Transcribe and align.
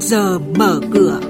trước 0.00 0.06
giờ 0.06 0.38
mở 0.38 0.80
cửa. 0.92 1.20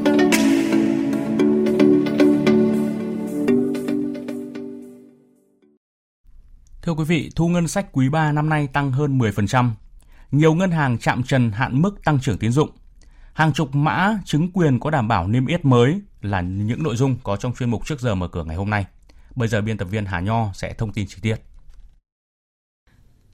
Thưa 6.82 6.92
quý 6.92 7.04
vị, 7.04 7.30
thu 7.36 7.48
ngân 7.48 7.68
sách 7.68 7.86
quý 7.92 8.08
3 8.08 8.32
năm 8.32 8.48
nay 8.48 8.68
tăng 8.72 8.92
hơn 8.92 9.18
10%. 9.18 9.70
Nhiều 10.30 10.54
ngân 10.54 10.70
hàng 10.70 10.98
chạm 10.98 11.22
trần 11.22 11.50
hạn 11.50 11.82
mức 11.82 12.04
tăng 12.04 12.20
trưởng 12.20 12.38
tín 12.38 12.52
dụng. 12.52 12.70
Hàng 13.32 13.52
chục 13.52 13.74
mã 13.74 14.18
chứng 14.24 14.52
quyền 14.52 14.80
có 14.80 14.90
đảm 14.90 15.08
bảo 15.08 15.28
niêm 15.28 15.46
yết 15.46 15.64
mới 15.64 16.00
là 16.22 16.40
những 16.40 16.82
nội 16.82 16.96
dung 16.96 17.16
có 17.22 17.36
trong 17.36 17.54
chuyên 17.54 17.70
mục 17.70 17.86
trước 17.86 18.00
giờ 18.00 18.14
mở 18.14 18.28
cửa 18.28 18.44
ngày 18.44 18.56
hôm 18.56 18.70
nay. 18.70 18.86
Bây 19.34 19.48
giờ 19.48 19.60
biên 19.60 19.78
tập 19.78 19.88
viên 19.90 20.04
Hà 20.04 20.20
Nho 20.20 20.52
sẽ 20.54 20.72
thông 20.72 20.92
tin 20.92 21.06
chi 21.08 21.16
tiết. 21.22 21.36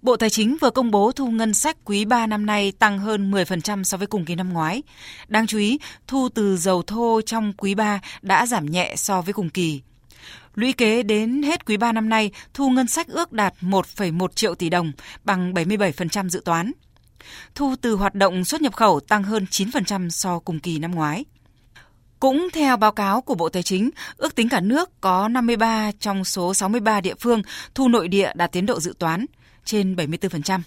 Bộ 0.04 0.16
Tài 0.16 0.30
chính 0.30 0.56
vừa 0.60 0.70
công 0.70 0.90
bố 0.90 1.12
thu 1.12 1.26
ngân 1.30 1.54
sách 1.54 1.76
quý 1.84 2.04
3 2.04 2.26
năm 2.26 2.46
nay 2.46 2.72
tăng 2.78 2.98
hơn 2.98 3.30
10% 3.30 3.82
so 3.82 3.96
với 3.96 4.06
cùng 4.06 4.24
kỳ 4.24 4.34
năm 4.34 4.52
ngoái. 4.52 4.82
Đáng 5.28 5.46
chú 5.46 5.58
ý, 5.58 5.78
thu 6.06 6.28
từ 6.28 6.56
dầu 6.56 6.82
thô 6.82 7.20
trong 7.26 7.52
quý 7.52 7.74
3 7.74 8.00
đã 8.22 8.46
giảm 8.46 8.66
nhẹ 8.66 8.94
so 8.96 9.20
với 9.20 9.32
cùng 9.32 9.50
kỳ. 9.50 9.80
Lũy 10.54 10.72
kế 10.72 11.02
đến 11.02 11.42
hết 11.42 11.66
quý 11.66 11.76
3 11.76 11.92
năm 11.92 12.08
nay, 12.08 12.30
thu 12.54 12.70
ngân 12.70 12.86
sách 12.86 13.08
ước 13.08 13.32
đạt 13.32 13.54
1,1 13.60 14.28
triệu 14.28 14.54
tỷ 14.54 14.70
đồng, 14.70 14.92
bằng 15.24 15.52
77% 15.52 16.28
dự 16.28 16.42
toán. 16.44 16.72
Thu 17.54 17.74
từ 17.80 17.94
hoạt 17.94 18.14
động 18.14 18.44
xuất 18.44 18.62
nhập 18.62 18.74
khẩu 18.74 19.00
tăng 19.00 19.22
hơn 19.22 19.46
9% 19.50 20.10
so 20.10 20.38
cùng 20.38 20.60
kỳ 20.60 20.78
năm 20.78 20.94
ngoái. 20.94 21.24
Cũng 22.20 22.48
theo 22.52 22.76
báo 22.76 22.92
cáo 22.92 23.20
của 23.20 23.34
Bộ 23.34 23.48
Tài 23.48 23.62
chính, 23.62 23.90
ước 24.16 24.34
tính 24.34 24.48
cả 24.48 24.60
nước 24.60 25.00
có 25.00 25.28
53 25.28 25.92
trong 26.00 26.24
số 26.24 26.54
63 26.54 27.00
địa 27.00 27.14
phương 27.20 27.42
thu 27.74 27.88
nội 27.88 28.08
địa 28.08 28.32
đạt 28.34 28.52
tiến 28.52 28.66
độ 28.66 28.80
dự 28.80 28.94
toán, 28.98 29.26
trên 29.64 29.96
74%. 29.96 30.60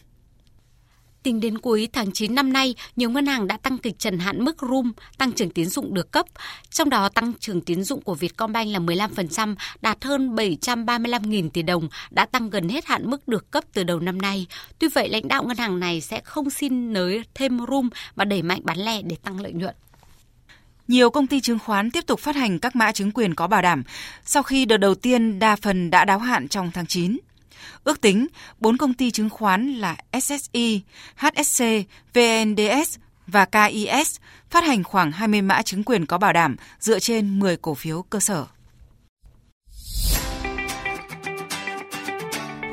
Tính 1.23 1.39
đến 1.39 1.57
cuối 1.57 1.89
tháng 1.93 2.11
9 2.11 2.35
năm 2.35 2.53
nay, 2.53 2.75
nhiều 2.95 3.09
ngân 3.09 3.25
hàng 3.25 3.47
đã 3.47 3.57
tăng 3.57 3.77
kịch 3.77 3.99
trần 3.99 4.19
hạn 4.19 4.45
mức 4.45 4.57
room, 4.61 4.93
tăng 5.17 5.31
trưởng 5.31 5.49
tín 5.49 5.65
dụng 5.65 5.93
được 5.93 6.11
cấp. 6.11 6.25
Trong 6.69 6.89
đó, 6.89 7.09
tăng 7.09 7.33
trưởng 7.39 7.61
tín 7.61 7.83
dụng 7.83 8.01
của 8.01 8.15
Vietcombank 8.15 8.71
là 8.71 8.79
15%, 8.79 9.55
đạt 9.81 10.03
hơn 10.03 10.35
735.000 10.35 11.49
tỷ 11.49 11.61
đồng, 11.61 11.89
đã 12.09 12.25
tăng 12.25 12.49
gần 12.49 12.69
hết 12.69 12.85
hạn 12.85 13.09
mức 13.09 13.27
được 13.27 13.51
cấp 13.51 13.63
từ 13.73 13.83
đầu 13.83 13.99
năm 13.99 14.21
nay. 14.21 14.47
Tuy 14.79 14.87
vậy, 14.87 15.09
lãnh 15.09 15.27
đạo 15.27 15.43
ngân 15.43 15.57
hàng 15.57 15.79
này 15.79 16.01
sẽ 16.01 16.21
không 16.23 16.49
xin 16.49 16.93
nới 16.93 17.23
thêm 17.35 17.59
room 17.69 17.89
và 18.15 18.25
đẩy 18.25 18.41
mạnh 18.41 18.61
bán 18.63 18.77
lẻ 18.77 19.01
để 19.01 19.15
tăng 19.23 19.41
lợi 19.41 19.53
nhuận. 19.53 19.75
Nhiều 20.87 21.09
công 21.09 21.27
ty 21.27 21.41
chứng 21.41 21.59
khoán 21.59 21.91
tiếp 21.91 22.03
tục 22.07 22.19
phát 22.19 22.35
hành 22.35 22.59
các 22.59 22.75
mã 22.75 22.91
chứng 22.91 23.11
quyền 23.11 23.35
có 23.35 23.47
bảo 23.47 23.61
đảm 23.61 23.83
sau 24.25 24.43
khi 24.43 24.65
đợt 24.65 24.77
đầu 24.77 24.95
tiên 24.95 25.39
đa 25.39 25.55
phần 25.55 25.89
đã 25.89 26.05
đáo 26.05 26.19
hạn 26.19 26.47
trong 26.47 26.71
tháng 26.73 26.85
9. 26.85 27.17
Ước 27.83 28.01
tính, 28.01 28.27
4 28.59 28.77
công 28.77 28.93
ty 28.93 29.11
chứng 29.11 29.29
khoán 29.29 29.73
là 29.73 29.95
SSI, 30.21 30.81
HSC, 31.15 31.63
VNDS 32.13 32.97
và 33.27 33.45
KIS 33.45 34.15
phát 34.49 34.63
hành 34.63 34.83
khoảng 34.83 35.11
20 35.11 35.41
mã 35.41 35.61
chứng 35.61 35.83
quyền 35.83 36.05
có 36.05 36.17
bảo 36.17 36.33
đảm 36.33 36.55
dựa 36.79 36.99
trên 36.99 37.39
10 37.39 37.57
cổ 37.57 37.73
phiếu 37.73 38.01
cơ 38.01 38.19
sở. 38.19 38.45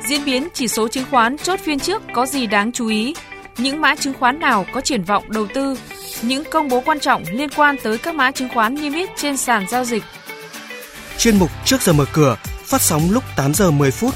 Diễn 0.07 0.25
biến 0.25 0.47
chỉ 0.53 0.67
số 0.67 0.87
chứng 0.87 1.05
khoán 1.11 1.37
chốt 1.37 1.59
phiên 1.59 1.79
trước 1.79 2.03
có 2.13 2.25
gì 2.25 2.47
đáng 2.47 2.71
chú 2.71 2.87
ý? 2.87 3.13
Những 3.57 3.81
mã 3.81 3.95
chứng 3.95 4.13
khoán 4.13 4.39
nào 4.39 4.65
có 4.73 4.81
triển 4.81 5.03
vọng 5.03 5.31
đầu 5.31 5.47
tư? 5.53 5.79
Những 6.21 6.43
công 6.51 6.67
bố 6.67 6.81
quan 6.85 6.99
trọng 6.99 7.23
liên 7.31 7.49
quan 7.49 7.75
tới 7.83 7.97
các 7.97 8.15
mã 8.15 8.31
chứng 8.31 8.49
khoán 8.53 8.75
niêm 8.75 8.93
yết 8.93 9.09
trên 9.15 9.37
sàn 9.37 9.65
giao 9.69 9.85
dịch. 9.85 10.03
Chuyên 11.17 11.39
mục 11.39 11.51
Trước 11.65 11.81
giờ 11.81 11.93
mở 11.93 12.05
cửa 12.13 12.37
phát 12.63 12.81
sóng 12.81 13.11
lúc 13.11 13.23
8 13.35 13.53
giờ 13.53 13.71
10 13.71 13.91
phút 13.91 14.15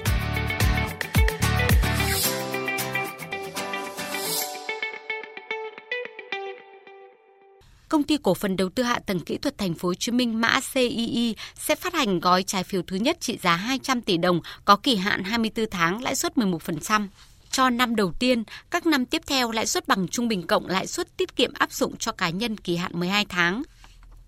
Công 7.91 8.03
ty 8.03 8.17
cổ 8.23 8.33
phần 8.33 8.57
đầu 8.57 8.69
tư 8.69 8.83
hạ 8.83 8.99
tầng 9.05 9.19
kỹ 9.19 9.37
thuật 9.37 9.57
thành 9.57 9.73
phố 9.73 9.87
Hồ 9.87 9.93
Chí 9.93 10.11
Minh 10.11 10.41
mã 10.41 10.59
CII 10.73 11.35
sẽ 11.55 11.75
phát 11.75 11.93
hành 11.93 12.19
gói 12.19 12.43
trái 12.43 12.63
phiếu 12.63 12.81
thứ 12.81 12.95
nhất 12.95 13.17
trị 13.19 13.37
giá 13.41 13.55
200 13.55 14.01
tỷ 14.01 14.17
đồng 14.17 14.41
có 14.65 14.75
kỳ 14.75 14.95
hạn 14.95 15.23
24 15.23 15.65
tháng 15.71 16.03
lãi 16.03 16.15
suất 16.15 16.35
11%. 16.35 17.07
Cho 17.51 17.69
năm 17.69 17.95
đầu 17.95 18.11
tiên, 18.19 18.43
các 18.69 18.85
năm 18.85 19.05
tiếp 19.05 19.21
theo 19.27 19.51
lãi 19.51 19.65
suất 19.65 19.87
bằng 19.87 20.07
trung 20.07 20.27
bình 20.27 20.47
cộng 20.47 20.67
lãi 20.67 20.87
suất 20.87 21.17
tiết 21.17 21.35
kiệm 21.35 21.53
áp 21.53 21.71
dụng 21.71 21.97
cho 21.97 22.11
cá 22.11 22.29
nhân 22.29 22.57
kỳ 22.57 22.75
hạn 22.75 22.91
12 22.95 23.25
tháng. 23.25 23.63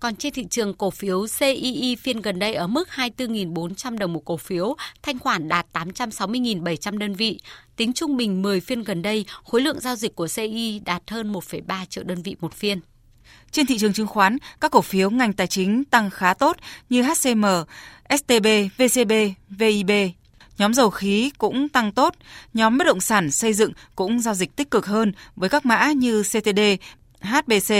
Còn 0.00 0.16
trên 0.16 0.32
thị 0.32 0.46
trường 0.50 0.74
cổ 0.74 0.90
phiếu 0.90 1.26
CII 1.38 1.96
phiên 1.96 2.20
gần 2.20 2.38
đây 2.38 2.54
ở 2.54 2.66
mức 2.66 2.88
24.400 2.94 3.98
đồng 3.98 4.12
một 4.12 4.24
cổ 4.24 4.36
phiếu, 4.36 4.76
thanh 5.02 5.18
khoản 5.18 5.48
đạt 5.48 5.66
860.700 5.72 6.98
đơn 6.98 7.14
vị. 7.14 7.40
Tính 7.76 7.92
trung 7.92 8.16
bình 8.16 8.42
10 8.42 8.60
phiên 8.60 8.82
gần 8.82 9.02
đây, 9.02 9.24
khối 9.44 9.60
lượng 9.60 9.80
giao 9.80 9.96
dịch 9.96 10.14
của 10.14 10.28
CII 10.36 10.78
đạt 10.78 11.02
hơn 11.10 11.32
1,3 11.32 11.84
triệu 11.84 12.04
đơn 12.04 12.22
vị 12.22 12.36
một 12.40 12.54
phiên. 12.54 12.80
Trên 13.50 13.66
thị 13.66 13.78
trường 13.78 13.92
chứng 13.92 14.06
khoán, 14.06 14.38
các 14.60 14.70
cổ 14.70 14.80
phiếu 14.80 15.10
ngành 15.10 15.32
tài 15.32 15.46
chính 15.46 15.84
tăng 15.84 16.10
khá 16.10 16.34
tốt 16.34 16.56
như 16.90 17.02
HCM, 17.02 17.44
STB, 18.10 18.46
VCB, 18.78 19.12
VIB. 19.48 19.90
Nhóm 20.58 20.74
dầu 20.74 20.90
khí 20.90 21.30
cũng 21.38 21.68
tăng 21.68 21.92
tốt, 21.92 22.14
nhóm 22.54 22.78
bất 22.78 22.84
động 22.84 23.00
sản 23.00 23.30
xây 23.30 23.52
dựng 23.52 23.72
cũng 23.96 24.20
giao 24.20 24.34
dịch 24.34 24.56
tích 24.56 24.70
cực 24.70 24.86
hơn 24.86 25.12
với 25.36 25.48
các 25.48 25.66
mã 25.66 25.92
như 25.92 26.22
CTD, 26.22 26.60
HBC. 27.20 27.74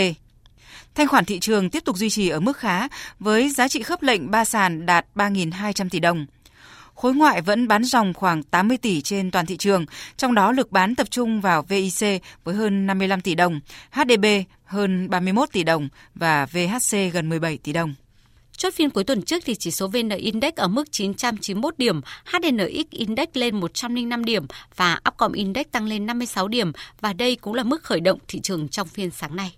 Thanh 0.94 1.08
khoản 1.08 1.24
thị 1.24 1.40
trường 1.40 1.70
tiếp 1.70 1.84
tục 1.84 1.96
duy 1.96 2.10
trì 2.10 2.28
ở 2.28 2.40
mức 2.40 2.56
khá 2.56 2.88
với 3.18 3.50
giá 3.50 3.68
trị 3.68 3.82
khớp 3.82 4.02
lệnh 4.02 4.30
ba 4.30 4.44
sàn 4.44 4.86
đạt 4.86 5.06
3.200 5.14 5.88
tỷ 5.88 6.00
đồng 6.00 6.26
khối 7.04 7.14
ngoại 7.14 7.42
vẫn 7.42 7.68
bán 7.68 7.84
dòng 7.84 8.14
khoảng 8.14 8.42
80 8.42 8.76
tỷ 8.76 9.00
trên 9.00 9.30
toàn 9.30 9.46
thị 9.46 9.56
trường, 9.56 9.86
trong 10.16 10.34
đó 10.34 10.52
lực 10.52 10.72
bán 10.72 10.94
tập 10.94 11.10
trung 11.10 11.40
vào 11.40 11.62
VIC 11.62 12.22
với 12.44 12.54
hơn 12.54 12.86
55 12.86 13.20
tỷ 13.20 13.34
đồng, 13.34 13.60
HDB 13.90 14.24
hơn 14.64 15.10
31 15.10 15.48
tỷ 15.52 15.64
đồng 15.64 15.88
và 16.14 16.46
VHC 16.46 16.96
gần 17.12 17.28
17 17.28 17.58
tỷ 17.58 17.72
đồng. 17.72 17.94
Chốt 18.56 18.74
phiên 18.74 18.90
cuối 18.90 19.04
tuần 19.04 19.22
trước 19.22 19.42
thì 19.46 19.54
chỉ 19.54 19.70
số 19.70 19.88
VN 19.88 20.08
Index 20.08 20.54
ở 20.54 20.68
mức 20.68 20.92
991 20.92 21.78
điểm, 21.78 22.00
HNX 22.24 22.90
Index 22.90 23.28
lên 23.34 23.60
105 23.60 24.24
điểm 24.24 24.46
và 24.76 25.00
Upcom 25.08 25.32
Index 25.32 25.66
tăng 25.72 25.86
lên 25.86 26.06
56 26.06 26.48
điểm 26.48 26.72
và 27.00 27.12
đây 27.12 27.36
cũng 27.36 27.54
là 27.54 27.62
mức 27.62 27.82
khởi 27.82 28.00
động 28.00 28.18
thị 28.28 28.40
trường 28.40 28.68
trong 28.68 28.88
phiên 28.88 29.10
sáng 29.10 29.36
nay. 29.36 29.56